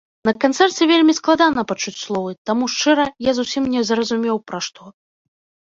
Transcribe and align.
На 0.27 0.31
канцэрце 0.43 0.87
вельмі 0.91 1.13
складана 1.19 1.65
пачуць 1.73 1.95
словы, 2.05 2.31
таму 2.51 2.73
шчыра, 2.77 3.05
я 3.29 3.37
зусім 3.43 3.63
не 3.77 3.81
зразумеў, 3.93 4.45
пра 4.51 4.59
што. 4.69 4.83